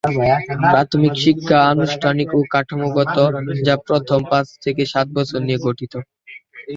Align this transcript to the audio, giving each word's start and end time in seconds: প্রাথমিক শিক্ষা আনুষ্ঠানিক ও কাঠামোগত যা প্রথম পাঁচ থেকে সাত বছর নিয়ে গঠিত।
প্রাথমিক 0.65 1.13
শিক্ষা 1.23 1.57
আনুষ্ঠানিক 1.73 2.29
ও 2.33 2.49
কাঠামোগত 2.53 3.17
যা 3.65 3.75
প্রথম 3.87 4.19
পাঁচ 4.31 4.47
থেকে 4.63 4.81
সাত 4.93 5.07
বছর 5.17 5.39
নিয়ে 5.41 5.63
গঠিত। 5.65 5.93